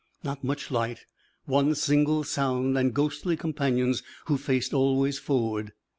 Not 0.23 0.43
much 0.43 0.71
light, 0.71 1.05
one 1.45 1.75
single 1.75 2.23
sound, 2.23 2.75
and 2.75 2.91
ghostly 2.91 3.37
companions 3.37 4.01
who 4.25 4.35
faced 4.35 4.73
always 4.73 5.19
forward. 5.19 5.73